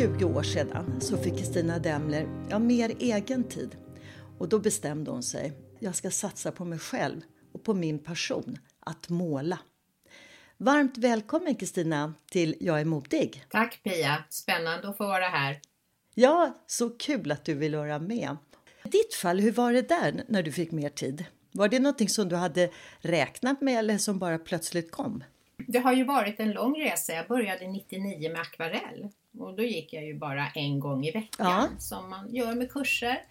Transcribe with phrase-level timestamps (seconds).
[0.00, 3.76] 20 år sedan så fick Kristina Demler ja, mer egen tid.
[4.38, 5.52] Och då bestämde hon sig.
[5.78, 7.20] Jag ska satsa på mig själv
[7.52, 9.58] och på min passion, att måla.
[10.56, 13.44] Varmt välkommen Kristina till Jag är modig.
[13.50, 15.60] Tack Pia, spännande att få vara här.
[16.14, 18.36] Ja, så kul att du vill vara med.
[18.84, 21.24] I ditt fall, hur var det där när du fick mer tid?
[21.52, 25.24] Var det någonting som du hade räknat med eller som bara plötsligt kom?
[25.56, 27.12] Det har ju varit en lång resa.
[27.12, 31.46] Jag började 99 med akvarell och då gick jag ju bara en gång i veckan
[31.46, 31.68] Ja.
[31.78, 33.22] som man gör med kurser.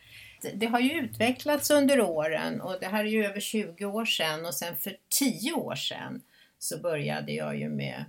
[0.53, 4.45] Det- har ju utvecklats under åren och det här är ju över 20 år sedan
[4.45, 6.21] och sen för 10 år sedan
[6.59, 8.05] så började jag ju med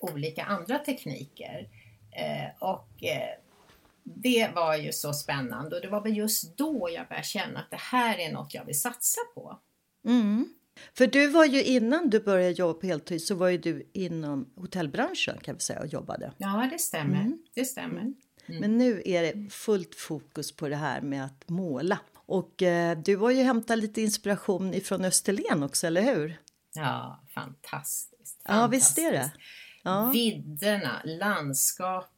[0.00, 1.68] olika andra tekniker.
[2.12, 3.28] Eh, och eh,
[4.02, 7.70] det var ju så spännande och det var väl just då jag började känna att
[7.70, 9.58] det här är något jag vill satsa på.
[10.06, 10.48] Mm.
[10.94, 14.52] För du var ju innan du började jobba på heltid så var ju du inom
[14.56, 16.32] hotellbranschen kan vi säga och jobbade.
[16.38, 17.32] Ja, det stämmer.
[17.54, 18.14] Det stämmer.
[18.46, 21.98] Men nu är det fullt fokus på det här med att måla.
[22.26, 26.40] Och eh, du har ju hämtat lite inspiration ifrån Österlen också, eller hur?
[26.74, 28.42] Ja, fantastiskt.
[28.44, 29.18] Ja, visst är det.
[29.18, 29.42] fantastiskt.
[29.82, 30.10] Ja.
[30.14, 32.10] Vidderna, landskapet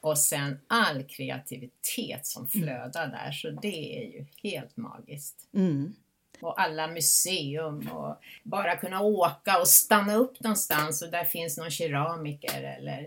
[0.00, 3.32] och sen all kreativitet som flödar där.
[3.32, 5.48] Så det är ju helt magiskt.
[5.54, 5.94] Mm.
[6.40, 11.70] Och alla museum och bara kunna åka och stanna upp någonstans och där finns någon
[11.70, 12.98] keramiker eller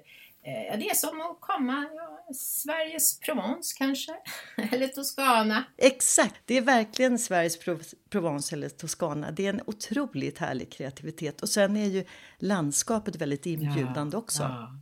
[0.44, 4.12] eh, ja, det är som att komma, ja, Sveriges Provence kanske,
[4.72, 5.64] eller Toscana.
[5.78, 9.32] Exakt, det är verkligen Sveriges Prov- Provence eller Toscana.
[9.32, 11.42] Det är en otroligt härlig kreativitet.
[11.42, 12.06] Och sen är ju
[12.40, 14.44] landskapet väldigt inbjudande också.
[14.44, 14.80] Ja.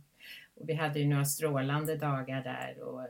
[0.60, 3.00] Och vi hade ju några strålande dagar där och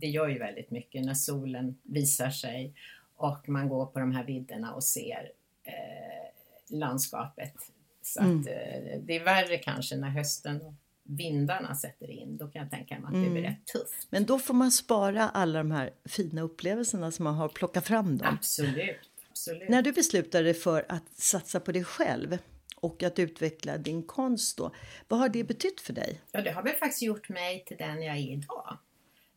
[0.00, 2.74] det gör ju väldigt mycket när solen visar sig
[3.18, 5.30] och man går på de här vidderna och ser
[5.64, 7.54] eh, landskapet.
[8.02, 8.40] Så Mm.
[8.40, 12.36] att eh, det är värre kanske när hösten och vindarna sätter in.
[12.36, 13.32] Då kan jag tänka mig att det Mm.
[13.32, 14.06] blir rätt tufft.
[14.10, 18.18] Men då får man spara alla de här fina upplevelserna som man har plockat fram
[18.18, 18.28] dem.
[18.38, 18.96] Absolut.
[19.30, 19.68] Absolut.
[19.68, 22.38] När du beslutade för att satsa på dig själv
[22.76, 24.70] och att utveckla din konst då,
[25.08, 26.20] vad har det betytt för dig?
[26.32, 28.78] Ja, det har väl faktiskt gjort mig till den jag är idag.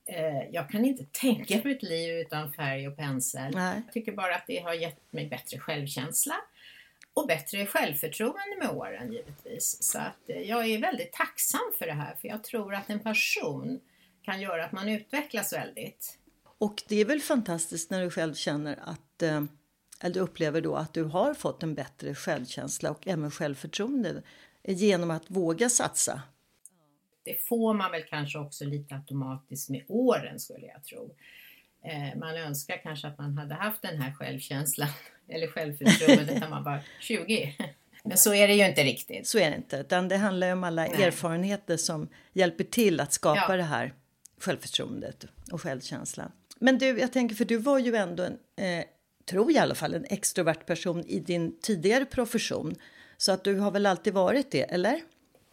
[0.05, 3.53] Eh, Jag kan inte tänka mig ett liv utan färg och pensel.
[3.55, 3.81] Nej.
[3.85, 6.35] Jag tycker bara att det har gett mig bättre självkänsla
[7.13, 9.83] och bättre självförtroende med åren givetvis.
[9.83, 12.99] Så att eh, jag är väldigt tacksam för det här för jag tror att en
[12.99, 13.79] passion
[14.23, 16.17] kan göra att man utvecklas väldigt.
[16.57, 19.43] Och det är väl fantastiskt när du själv känner att eh,
[20.03, 24.23] eller du upplever då att du har fått en bättre självkänsla och även självförtroende
[24.63, 26.21] genom att våga satsa.
[27.23, 31.15] Det får man väl kanske också lite automatiskt med åren skulle jag tro.
[31.83, 34.89] Eh, Man önskar kanske att man hade haft den här självkänslan
[35.29, 37.55] eller självförtroendet när man var 20.
[38.03, 39.27] Men så är det ju inte riktigt.
[39.27, 41.03] Så är det inte, utan det handlar ju om alla Nej.
[41.03, 43.57] erfarenheter som hjälper till att skapa Ja.
[43.57, 43.93] det här
[44.39, 46.31] självförtroendet och självkänslan.
[46.59, 48.37] Men du, jag tänker för du var ju ändå en,
[48.79, 48.85] eh,
[49.25, 52.75] tror jag i alla fall, en extrovert person i din tidigare profession.
[53.17, 55.01] Så att du har väl alltid varit det, eller?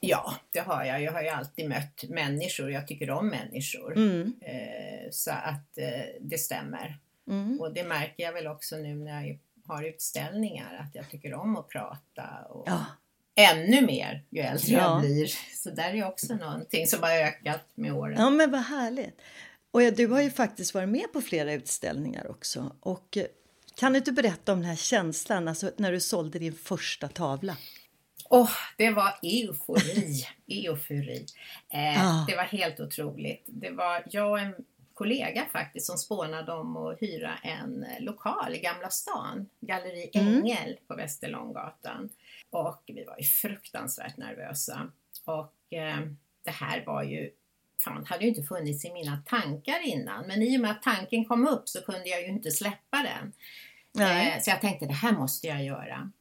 [0.01, 1.03] Ja, det har jag.
[1.03, 2.71] Jag har ju alltid mött människor.
[2.73, 3.97] Jag tycker om människor.
[3.97, 4.33] Mm.
[4.41, 6.99] Eh, Så att eh, det stämmer.
[7.31, 7.61] Mm.
[7.61, 11.57] Och det märker jag väl också nu när jag har utställningar att jag tycker om
[11.57, 12.29] att prata.
[12.49, 12.85] Och Ja.
[13.35, 14.79] Ännu mer ju äldre Ja.
[14.79, 15.27] jag blir.
[15.57, 18.17] Så där är också någonting som har ökat med åren.
[18.19, 19.21] Ja, men vad härligt.
[19.71, 22.77] Och ja, du har ju faktiskt varit med på flera utställningar också.
[22.81, 23.25] Och eh,
[23.75, 27.57] kan inte du berätta om den här känslan, alltså när du sålde din första tavla?
[28.31, 30.25] Åh, det var eufori.
[30.49, 31.27] eufori.
[31.73, 32.25] Eh, Ah.
[32.29, 33.45] Det var helt otroligt.
[33.47, 34.55] Det var jag och en
[34.95, 40.95] kollega faktiskt som spånade om att hyra en lokal i Gamla stan, Galleri Ängel på
[40.97, 42.09] Västerlånggatan.
[42.51, 44.93] Och vi var ju fruktansvärt nervösa.
[45.25, 45.99] Och eh,
[46.45, 47.31] det här var ju
[47.85, 50.27] fan, hade ju inte funnits i mina tankar innan.
[50.27, 53.33] Men i och med att tanken kom upp så kunde jag ju inte släppa den.
[54.07, 56.13] Eh, så jag tänkte det här måste jag göra.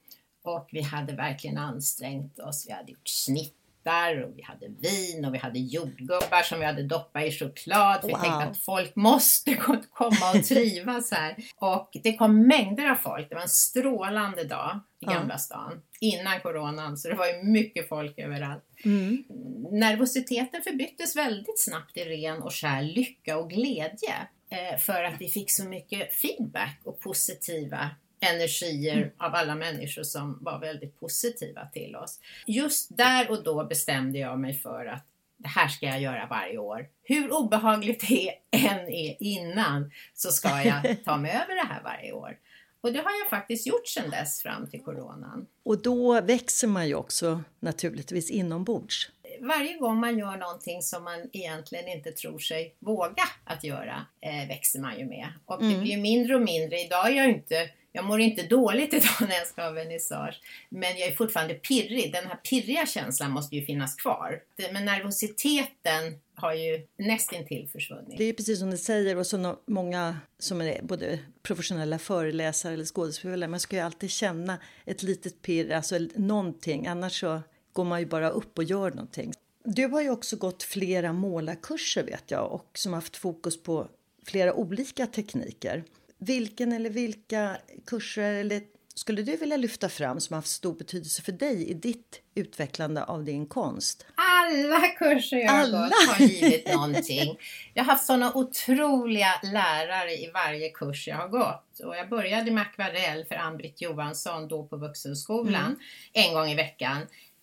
[0.48, 2.66] Och vi hade verkligen ansträngt oss.
[2.68, 6.84] Vi hade gjort snittar och vi hade vin och vi hade jordgubbar som vi hade
[6.84, 8.02] doppat i choklad.
[8.02, 8.08] Wow.
[8.08, 11.36] vi tänkte att folk måste ko- komma och trivas här.
[11.56, 13.30] Och det kom mängder av folk.
[13.30, 15.06] Det var en strålande dag i.
[15.06, 15.82] Gamla stan.
[16.00, 18.64] Innan coronan, så det var ju mycket folk överallt.
[18.86, 19.24] Mm.
[19.72, 24.16] Nervositeten förbyttes väldigt snabbt i ren och skär lycka och glädje.
[24.50, 30.38] Eh, för att vi fick så mycket feedback och positiva energier av alla människor som
[30.42, 32.20] var väldigt positiva till oss.
[32.46, 35.06] Just där och då bestämde jag mig för att
[35.38, 36.88] det här ska jag göra varje år.
[37.04, 42.12] Hur obehagligt det än är innan så ska jag ta mig över det här varje
[42.12, 42.38] år.
[42.82, 45.48] Och det har jag faktiskt gjort sedan dess fram till coronan.
[45.64, 49.10] Och då växer man ju också naturligtvis inombords.
[49.40, 54.48] varje gång man gör någonting som man egentligen inte tror sig våga att göra eh,
[54.48, 55.28] växer man ju med.
[55.46, 56.80] Och det blir mindre och mindre.
[56.80, 60.42] Idag är jag inte, jag mår inte dåligt idag när jag ska ha vernissage.
[60.70, 62.14] Men jag är fortfarande pirrig.
[62.14, 64.42] Den här pirriga känslan måste ju finnas kvar.
[64.74, 68.18] Men nervositeten har ju nästintill försvunnit.
[68.18, 72.74] Det är ju precis som du säger och som många som är både professionella föreläsare
[72.74, 77.42] eller skådespelare, man ska ju alltid känna ett litet pirr, alltså någonting, annars så
[77.74, 79.34] går man ju bara upp och gör någonting.
[79.64, 83.88] Du har ju också gått flera målarkurser vet jag och som haft fokus på
[84.26, 85.84] flera olika tekniker.
[86.18, 88.62] Vilken eller vilka kurser eller
[88.96, 93.04] skulle du vilja lyfta fram som har haft stor betydelse för dig i ditt utvecklande
[93.04, 94.06] av din konst?
[94.16, 95.84] Alla kurser jag har Alla?
[95.84, 97.38] gått har givit någonting.
[97.74, 101.80] Jag har haft sådana otroliga lärare i varje kurs jag har gått.
[101.80, 105.80] Och jag började med akvarell för Ann-Britt Johansson då på Vuxenskolan
[106.14, 106.98] en gång i veckan.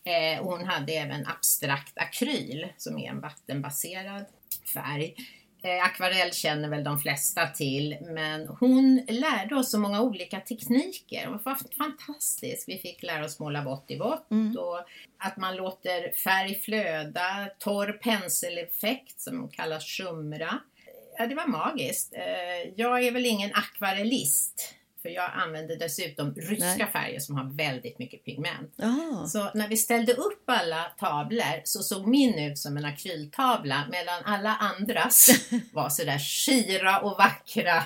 [0.04, 4.24] Eh, och hon hade även abstrakt akryl som är en vattenbaserad
[4.74, 5.14] färg.
[5.64, 11.26] Eh, akvarell känner väl de flesta till, men hon lärde oss så många olika tekniker.
[11.26, 12.68] Hon var fantastisk.
[12.68, 14.26] Vi fick lära oss måla vått i vått
[14.58, 14.78] och
[15.18, 20.58] att man låter färg flöda, torr penseleffekt som kallas skimra.
[21.18, 22.12] Ja, det var magiskt.
[22.14, 26.92] Eh, Jag är väl ingen akvarellist, för jag använder dessutom ryska Nej.
[26.92, 28.74] färger som har väldigt mycket pigment.
[28.76, 33.84] Ja, Så när vi ställde upp alla tavlor så såg min ut som en akryltavla
[33.90, 35.28] medan alla andras
[35.72, 37.82] var sådär skira och vackra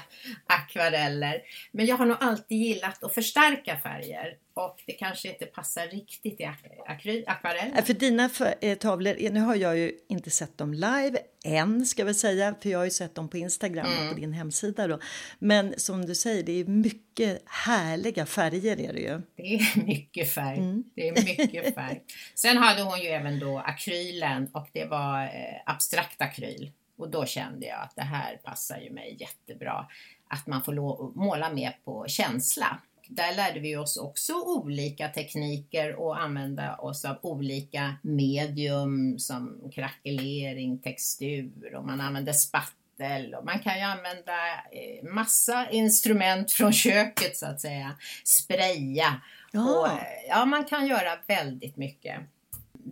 [0.47, 1.43] akvareller.
[1.73, 6.41] Men jag har nog alltid gillat att förstärka färger och det kanske inte passar riktigt
[6.41, 7.83] i ak- akry- akvarell.
[7.85, 12.15] För dina eh, tavlor, nu har jag ju inte sett dem live än ska vi
[12.15, 14.99] säga, för jag har ju sett dem på Instagram och på din hemsida då.
[15.39, 19.21] Men som du säger, det är mycket härliga färger är det ju.
[19.37, 20.59] Det är mycket färg.
[20.95, 22.03] Det är mycket färg.
[22.35, 25.31] Sen hade hon ju även då akrylen och det var eh,
[25.67, 26.73] abstrakt akryl.
[26.99, 29.87] Och då kände jag att det här passar ju mig jättebra.
[30.31, 30.73] Att man får
[31.19, 32.81] måla mer på känsla.
[33.09, 40.79] Där lärde vi oss också olika tekniker och använda oss av olika medium som krackelering,
[40.79, 44.33] textur och man använde spattel och man kan ju använda
[44.73, 47.97] eh, massa instrument från köket så att säga.
[48.25, 49.21] Spraya.
[49.53, 49.79] Ja.
[49.79, 52.21] Och, eh, ja, man kan göra väldigt mycket.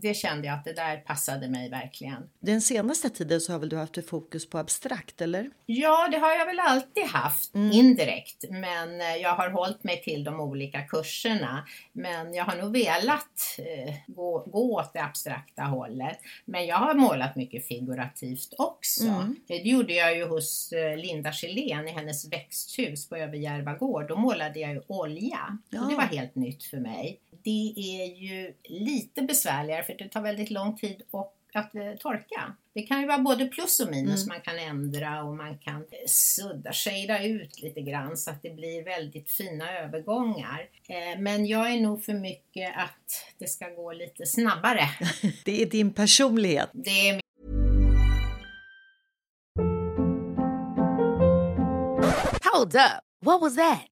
[0.03, 2.29] Det kände jag att det där passade mig verkligen.
[2.41, 5.51] Den senaste tiden så har väl du haft fokus på abstrakt, eller?
[5.67, 10.25] Ja, det har jag väl alltid haft indirekt, men eh, jag har hållit mig till
[10.25, 11.67] de olika kurserna.
[11.93, 16.19] Men jag har nog velat eh, gå, gå åt det abstrakta hållet.
[16.45, 19.05] Men jag har målat mycket figurativt också.
[19.07, 24.09] Eh, Det gjorde jag ju hos eh, Linda Gelén i hennes växthus på Överjärva gård.
[24.09, 25.59] Då målade jag ju olja.
[25.71, 25.81] Ja.
[25.83, 27.21] Och det var helt nytt för mig.
[27.45, 32.53] Det är ju lite besvärligare för det tar väldigt lång tid och att eh, torka.
[32.75, 36.07] Det kan ju vara både plus och minus man kan ändra och man kan eh,
[36.07, 40.69] sudda, shada ut lite grann så att det blir väldigt fina övergångar.
[40.89, 44.89] Eh, men jag är nog för mycket att det ska gå lite snabbare.
[45.45, 46.71] Det är din personlighet.
[46.73, 47.21] Det är
[52.53, 53.03] Hold up.
[53.21, 53.96] What was that?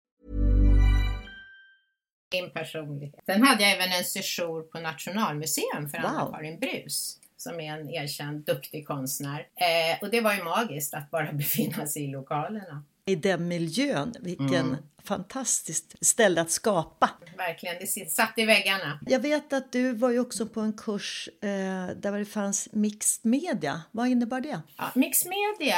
[2.31, 3.15] Min personlighet.
[3.25, 6.05] Sen hade jag även en session på Nationalmuseum för Wow.
[6.07, 9.39] Anna-Karin Brus som är en erkänd duktig konstnär.
[9.39, 12.83] Eh, och det var ju magiskt att bara befinna sig i lokalerna.
[13.05, 14.75] I den miljön, vilken Mm.
[15.03, 17.09] fantastiskt ställe att skapa.
[17.37, 18.99] Verkligen, det satt i väggarna.
[19.05, 21.47] Jag vet att du var ju också på en kurs eh,
[21.95, 23.81] där det fanns mixed media.
[23.91, 24.61] Vad innebar det?
[24.77, 25.77] Ja, Mix Media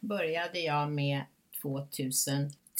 [0.00, 1.22] började jag med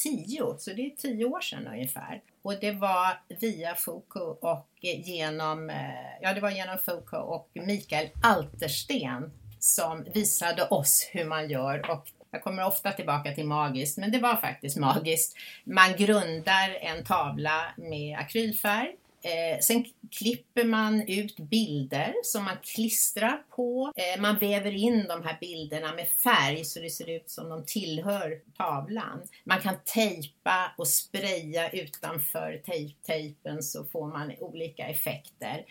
[0.03, 2.23] 2010, så det är tio år sedan ungefär.
[2.43, 5.77] Och det var via Foko och genom, eh,
[6.21, 12.09] ja det var genom Foko och Mikael Altersten som visade oss hur man gör och
[12.31, 15.37] jag kommer ofta tillbaka till magiskt, men det var faktiskt magiskt.
[15.65, 23.43] Man grundar en tavla med akrylfärg Eh, sen klipper man ut bilder som man klistrar
[23.51, 23.93] på.
[23.97, 27.65] Eh, man väver in de här bilderna med färg så det ser ut som de
[27.67, 29.23] tillhör tavlan.
[29.45, 35.65] Man kan tejpa och spraya utanför tejp tejpen så får man olika effekter.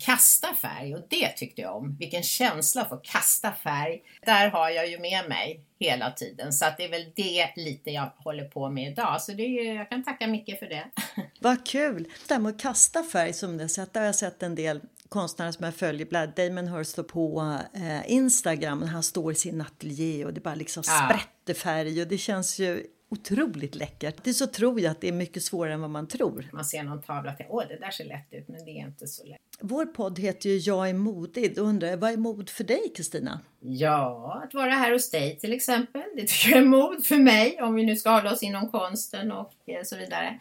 [0.00, 1.96] Kasta färg och det tyckte jag om.
[2.00, 4.02] Vilken känsla att få kasta färg.
[4.26, 7.90] Där har jag ju med mig hela tiden så att det är väl det lite
[7.90, 9.22] jag håller på med idag.
[9.22, 10.84] Så det är, jag kan tacka Micke för det.
[11.40, 12.08] Vad kul!
[12.28, 14.54] Det här med att kasta färg som du har sett, där har jag sett en
[14.54, 19.60] del konstnärer som jag följer, bland Damon Hirst på eh, Instagram, han står i sin
[19.60, 21.08] ateljé och det bara liksom Ja.
[21.08, 24.24] sprätter färg och det känns ju otroligt läckert.
[24.24, 26.50] Det så tror jag att det är mycket svårare än vad man tror.
[26.52, 28.86] Man ser någon tavla och tänker åh det där ser lätt ut men det är
[28.86, 29.38] inte så lätt.
[29.60, 31.56] Vår podd heter ju Jag är modig.
[31.56, 33.40] Då undrar vad är mod för dig Kristina?
[33.60, 36.02] Ja, att vara här hos dig till exempel.
[36.16, 39.32] Det tycker jag är mod för mig om vi nu ska hålla oss inom konsten
[39.32, 40.40] och eh, så vidare.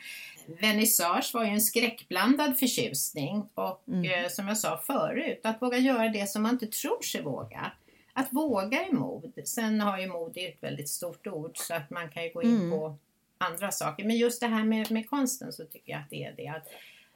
[0.61, 6.09] Vernissage var ju en skräckblandad förtjusning och eh, som jag sa förut, att våga göra
[6.09, 7.71] det som man inte tror sig våga.
[8.13, 9.31] Att våga är mod.
[9.45, 12.69] Sen har ju mod ett väldigt stort ord så att man kan ju gå in
[12.71, 12.97] på
[13.37, 14.03] andra saker.
[14.03, 16.47] Men just det här med, med konsten så tycker jag att det är det.
[16.47, 16.67] Att,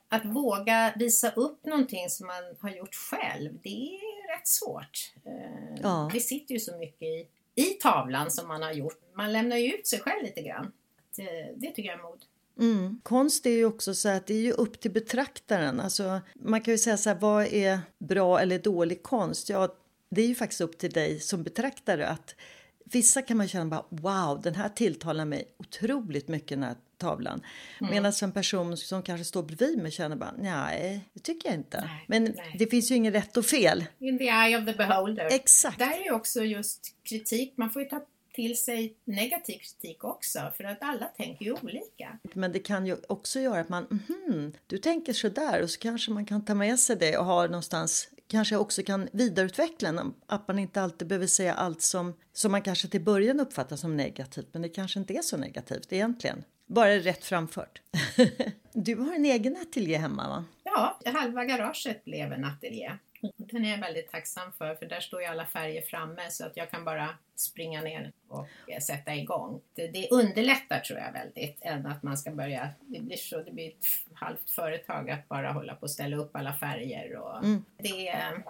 [0.10, 5.12] att våga visa upp någonting som man har gjort själv, det är rätt svårt.
[5.26, 6.10] Eh, Ja.
[6.14, 9.00] Det sitter ju så mycket i, i tavlan som man har gjort.
[9.16, 10.72] Man lämnar ju ut sig själv lite grann.
[11.16, 12.24] Det, det tycker jag är mod.
[12.60, 13.02] Mm.
[13.04, 15.80] Konst är ju också så att det är ju upp till betraktaren.
[15.80, 19.50] Alltså, man kan ju säga så här, vad är bra eller dålig konst?
[19.50, 19.76] Ja,
[20.10, 22.36] det är ju faktiskt upp till dig som betraktare att
[22.84, 27.42] vissa kan man känna bara wow, den här tilltalar mig otroligt mycket den här tavlan.
[27.80, 31.82] Medan en person som kanske står bredvid mig känner bara nej, det tycker jag inte.
[31.82, 32.56] Nej, Men nej.
[32.60, 33.86] det finns ju inget rätt och fel.
[34.00, 35.26] In the eye of the beholder.
[35.32, 35.80] Exakt.
[35.80, 40.40] Där är ju också just kritik, man får ju ta till sig negativ kritik också
[40.58, 42.20] för att alla tänker ju olika.
[42.34, 45.80] Men det kan ju också göra att man, mhm, du tänker så där och så
[45.80, 50.14] kanske man kan ta med sig det och ha någonstans, kanske också kan vidareutveckla den,
[50.26, 53.98] att man inte alltid behöver säga allt som, som man kanske till början uppfattar som
[53.98, 56.44] negativt, men det kanske inte är så negativt egentligen.
[56.68, 57.82] Bara rätt framfört.
[58.74, 60.46] du har en egen ateljé hemma va?
[60.64, 62.92] Ja, halva garaget blev en ateljé.
[63.38, 66.58] Den är jag väldigt tacksam för, för där står ju alla färger framme så att
[66.58, 69.62] jag kan bara springa ner och eh, sätta igång.
[69.74, 73.52] Det, det underlättar tror jag väldigt, än att man ska börja, det blir så, det
[73.52, 77.46] blir ett halvt företag att bara hålla på och ställa upp alla färger och
[77.78, 78.44] det är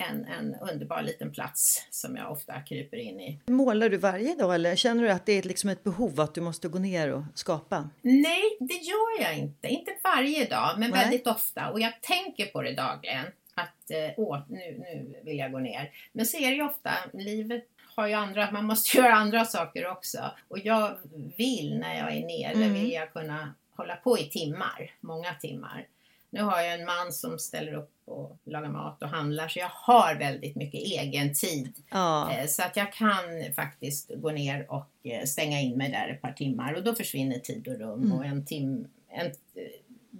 [0.00, 3.40] en, en underbar liten plats som jag ofta kryper in i.
[3.46, 6.40] Målar du varje dag eller känner du att det är liksom ett behov att du
[6.40, 7.90] måste gå ner och skapa?
[8.02, 9.68] Nej, det gör jag inte.
[9.68, 11.00] Inte varje dag, men Nej.
[11.00, 11.70] väldigt ofta.
[11.70, 13.26] Och jag tänker på det dagligen.
[13.60, 15.90] Att eh, åh, nu, nu vill jag gå ner.
[16.12, 17.64] Men så är det ju ofta, livet
[17.96, 20.30] har ju andra, man måste göra andra saker också.
[20.48, 20.96] Och jag
[21.36, 22.74] vill, när jag är nere, Mm.
[22.74, 25.86] vill jag kunna hålla på i timmar, många timmar.
[26.32, 29.68] Nu har jag en man som ställer upp och lagar mat och handlar så jag
[29.72, 31.72] har väldigt mycket egen tid.
[31.90, 32.32] Ja.
[32.32, 36.22] Eh, Så att jag kan faktiskt gå ner och eh, stänga in mig där ett
[36.22, 38.12] par timmar och då försvinner tid och rum Mm.
[38.18, 39.32] och en tim, en, eh,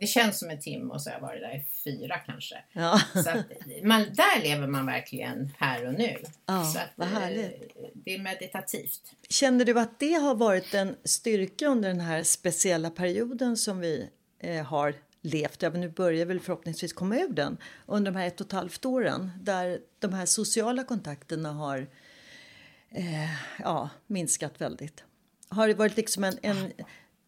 [0.00, 2.54] det känns som en timme och så har jag varit där i fyra kanske.
[2.72, 3.00] Ja.
[3.14, 3.42] Så
[3.82, 6.16] man, där lever man verkligen här och nu.
[6.46, 7.72] Ja, så att, vad eh, härligt.
[7.94, 9.12] Det är meditativt.
[9.28, 14.08] Känner du att det har varit en styrka under den här speciella perioden som vi
[14.38, 15.78] eh, har levt över?
[15.78, 19.30] Nu börjar vi förhoppningsvis komma ur den under de här ett och ett halvt åren
[19.40, 21.86] där de här sociala kontakterna har
[22.90, 25.04] eh, ja, minskat väldigt.
[25.48, 26.72] Har det varit liksom en, en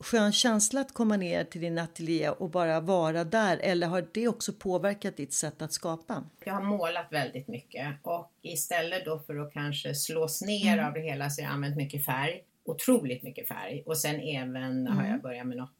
[0.03, 4.29] skön känsla att komma ner till din ateljé och bara vara där eller har det
[4.29, 6.25] också påverkat ditt sätt att skapa?
[6.45, 11.01] Jag har målat väldigt mycket och istället då för att kanske slås ner av det
[11.01, 12.45] hela så har jag använt mycket färg.
[12.65, 15.71] Otroligt mycket färg och sen även har jag börjat med något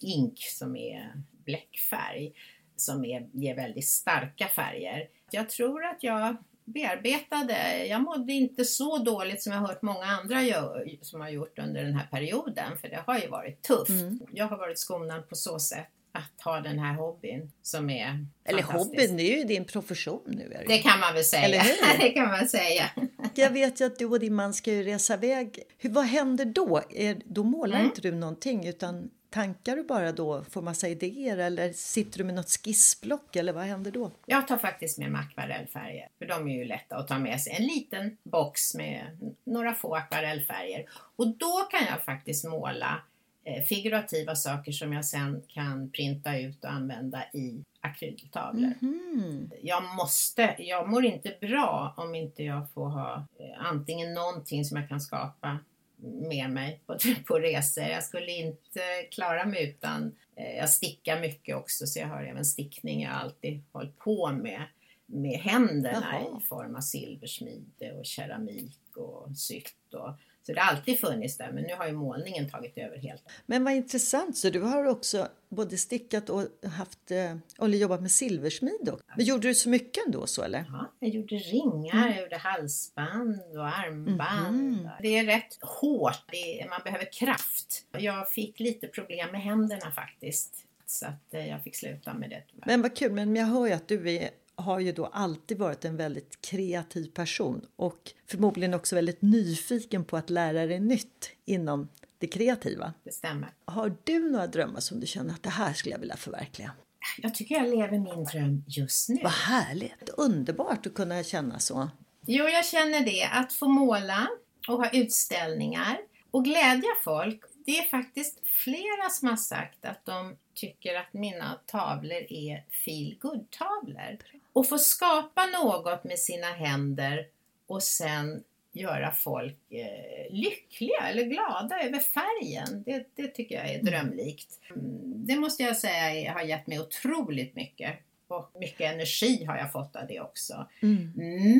[0.00, 2.32] ink som är bläckfärg
[2.76, 5.08] som är, ger väldigt starka färger.
[5.30, 10.42] Jag tror att jag bearbetade, jag mådde inte så dåligt som jag hört många andra
[10.42, 13.90] gör, som har gjort under den här perioden för det har ju varit tufft.
[14.32, 18.62] Jag har varit skonad på så sätt att ha den här hobbyn som är Eller
[18.62, 20.44] hobbyn, det är ju din profession nu.
[20.44, 20.64] Är det.
[20.68, 21.42] Det kan man väl säga.
[21.44, 21.98] Eller hur?
[21.98, 22.90] det kan man säga.
[23.34, 25.62] Jag vet ju att du och din man ska ju resa iväg.
[25.78, 26.82] Hur, vad händer då?
[26.90, 27.86] Är, då målar Mm.
[27.86, 30.44] inte du någonting utan tankar du bara då?
[30.44, 34.10] Får massa idéer eller sitter du med något skissblock eller vad händer då?
[34.26, 37.52] Jag tar faktiskt med mig akvarellfärger, för de är ju lätta att ta med sig.
[37.52, 40.84] En liten box med några få akvarellfärger.
[41.16, 43.02] Och då kan jag faktiskt måla
[43.44, 48.72] eh, figurativa saker som jag sen kan printa ut och använda i akryltavlor.
[48.80, 49.50] Mhm.
[49.62, 54.76] Jag måste, jag mår inte bra om inte jag får ha eh, antingen någonting som
[54.76, 55.58] jag kan skapa
[56.02, 57.84] med mig på, på resor.
[57.84, 62.44] Jag skulle inte klara mig utan, eh, jag stickar mycket också så jag har även
[62.44, 64.62] stickning jag alltid hållit på med,
[65.06, 66.40] med händerna Jaha.
[66.40, 69.94] i form av silversmide och keramik och sytt.
[69.94, 70.10] Och,
[70.46, 73.22] så det har alltid funnits där men nu har ju målningen tagit över helt.
[73.46, 78.10] Men vad intressant, så du har också både stickat och haft, eh, eller jobbat med
[78.10, 79.04] silversmid också.
[79.16, 80.64] Men gjorde du så mycket ändå så eller?
[80.68, 84.88] Ja, jag gjorde ringar, jag gjorde halsband och armband.
[85.02, 87.86] Det är rätt hårt, är, man behöver kraft.
[87.98, 90.66] Jag fick lite problem med händerna faktiskt.
[90.86, 92.42] Så att eh, jag fick sluta med det.
[92.66, 95.84] Men vad kul, men jag hör ju att du är, har ju då alltid varit
[95.84, 101.88] en väldigt kreativ person och förmodligen också väldigt nyfiken på att lära dig nytt inom
[102.18, 102.92] det kreativa.
[103.04, 103.48] Det stämmer.
[103.64, 106.72] Har du några drömmar som du känner att det här skulle jag vilja förverkliga?
[107.18, 109.20] Jag tycker jag lever min dröm just nu.
[109.22, 110.08] Vad härligt!
[110.16, 111.90] Underbart att kunna känna så.
[112.26, 113.24] Jo, jag känner det.
[113.32, 114.28] Att få måla
[114.68, 115.98] och ha utställningar
[116.30, 117.40] och glädja folk.
[117.66, 123.16] Det är faktiskt flera som har sagt att de tycker att mina tavlor är feel
[123.50, 124.18] tavlor
[124.56, 127.26] Och få skapa något med sina händer
[127.66, 128.42] och sen
[128.72, 132.82] göra folk eh, lyckliga eller glada över färgen.
[132.86, 134.60] Det, det tycker jag är drömlikt.
[134.70, 137.98] Mm, Det måste jag säga har gett mig otroligt mycket.
[138.28, 140.66] Och mycket energi har jag fått av det också.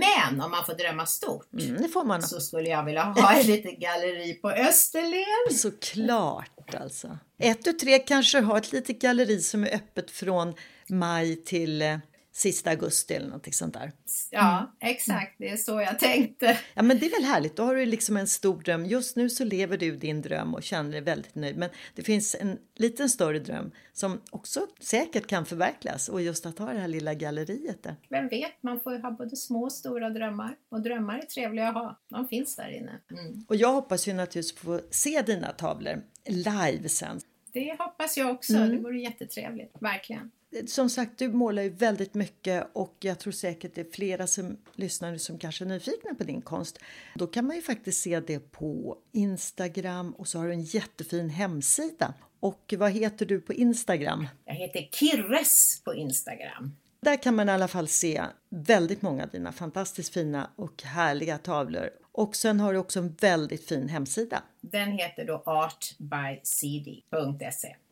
[0.00, 4.34] Men om man får drömma stort Mm, så skulle jag vilja ha ett litet galleri
[4.34, 5.54] på Österlen.
[5.58, 7.18] Såklart alltså.
[7.38, 10.54] Ett tu tre kanske har ett litet galleri som är öppet från
[10.88, 11.98] maj till eh,
[12.36, 13.92] sista augusti eller något sånt där.
[14.30, 15.34] Ja, exakt.
[15.38, 16.58] Det är så jag tänkte.
[16.74, 18.86] Ja men det är väl härligt, då har du liksom en stor dröm.
[18.86, 21.56] Just nu så lever du din dröm och känner dig väldigt nöjd.
[21.56, 26.58] Men det finns en liten större dröm som också säkert kan förverkligas och just att
[26.58, 27.96] ha det här lilla galleriet där.
[28.08, 30.56] Vem vet, man får ju ha både små och stora drömmar.
[30.68, 32.00] Och drömmar är trevliga att ha.
[32.08, 33.00] De finns där inne.
[33.10, 33.44] Mm.
[33.48, 37.20] Och jag hoppas ju naturligtvis få se dina tavlor live sen.
[37.52, 38.52] Det hoppas jag också.
[38.52, 39.76] Det vore jättetrevligt.
[39.80, 40.30] Verkligen.
[40.66, 44.56] Som sagt, du målar ju väldigt mycket och jag tror säkert det är flera som
[44.74, 46.78] lyssnar nu som kanske är nyfikna på din konst.
[47.14, 51.30] Då kan man ju faktiskt se det på Instagram och så har du en jättefin
[51.30, 52.14] hemsida.
[52.40, 54.28] Och vad heter du på Instagram?
[54.44, 56.76] Jag heter Kirres på Instagram.
[57.00, 61.38] Där kan man i alla fall se väldigt många av dina fantastiskt fina och härliga
[61.38, 61.90] tavlor.
[62.12, 64.42] Och sen har du också en väldigt fin hemsida.
[64.60, 66.96] Den heter då artbycd.se.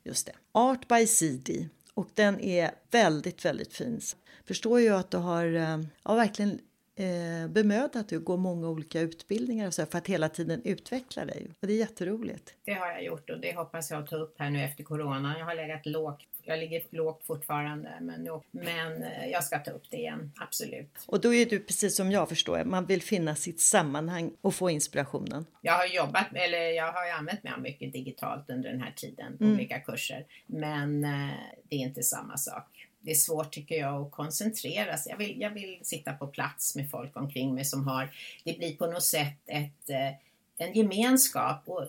[0.05, 0.33] Just det.
[0.53, 1.68] Art by CD.
[1.94, 4.00] Och den är väldigt, väldigt fin.
[4.44, 6.61] Förstår ju att du har eh, ja, verkligen
[6.96, 11.24] eh, bemödat dig och går många olika utbildningar och så för att hela tiden utveckla
[11.24, 11.46] dig.
[11.61, 12.54] Och det är jätteroligt.
[12.64, 15.35] Det har jag gjort och det hoppas jag ta upp här nu efter corona.
[15.38, 16.26] Jag har legat lågt.
[16.46, 21.04] Jag ligger lågt fortfarande men, men eh, jag ska ta upp det igen, absolut.
[21.07, 24.70] Och då är du precis som jag förstår man vill finna sitt sammanhang och få
[24.70, 25.46] inspirationen.
[25.61, 29.38] Jag har jobbat, eller jag har använt mig av mycket digitalt under den här tiden
[29.38, 30.26] på olika kurser.
[30.46, 31.35] Men eh,
[31.68, 32.73] det är inte samma sak
[33.04, 35.10] det är svårt tycker jag att koncentrera sig.
[35.10, 38.10] Jag vill, jag vill sitta på plats med folk omkring mig som har,
[38.44, 41.62] det blir på något sätt ett, eh, en gemenskap.
[41.66, 41.86] Och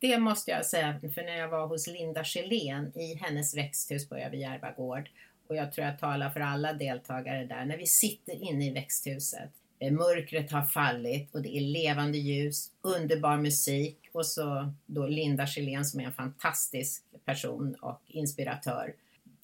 [0.00, 4.16] det måste jag säga, för när jag var hos Linda Schelén i hennes växthus på
[4.16, 5.08] Överjärva gård
[5.48, 9.50] och jag tror jag talar för alla deltagare där, när vi sitter inne i växthuset
[9.78, 15.46] eh, mörkret har fallit och det är levande ljus, underbar musik och så då Linda
[15.46, 18.94] Schelén som är en fantastisk person och inspiratör.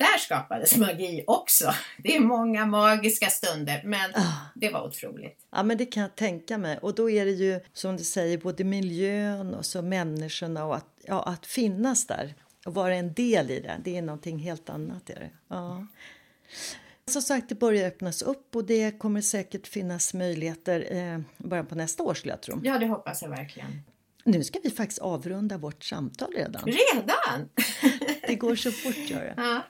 [0.02, 1.74] Där skapades magi också.
[1.98, 4.32] Det är många magiska stunder men ah.
[4.54, 5.38] det var otroligt.
[5.50, 8.38] Ja men det kan jag tänka mig och då är det ju som du säger
[8.38, 12.34] både miljön och så människorna och att, ja, att finnas där
[12.66, 13.80] och vara en del i det.
[13.84, 15.10] Det är någonting helt annat.
[15.10, 15.30] Är det.
[15.48, 15.86] Ja.
[17.10, 21.74] Som sagt, det börjar öppnas upp och det kommer säkert finnas möjligheter eh, början på
[21.74, 22.60] nästa år skulle jag tro.
[22.64, 23.82] Ja, det hoppas jag verkligen.
[24.24, 26.62] Nu ska vi faktiskt avrunda vårt samtal redan.
[26.64, 27.48] Redan?
[28.32, 29.34] det går så fort, gör det.
[29.36, 29.62] Ja.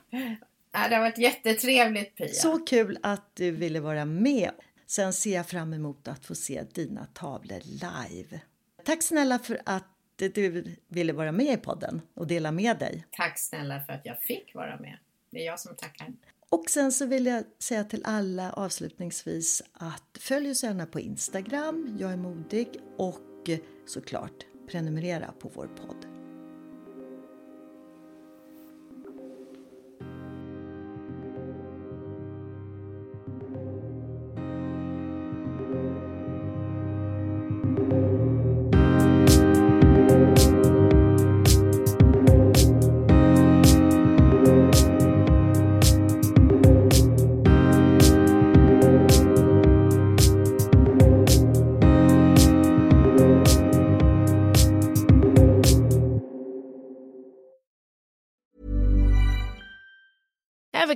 [0.71, 2.27] ja, det har varit jättetrevligt, Pia.
[2.27, 4.51] Så kul att du ville vara med.
[4.87, 8.41] Sen ser jag fram emot att få se dina tavlor live.
[8.85, 13.07] Tack snälla för att du ville vara med i podden och dela med dig.
[13.11, 14.97] Tack snälla för att jag fick vara med.
[15.29, 16.07] Det är jag som tackar.
[16.49, 21.97] Och sen så vill jag säga till alla avslutningsvis att följ oss gärna på Instagram,
[21.99, 23.49] jag är modig och
[23.85, 26.12] såklart prenumerera på vår podd.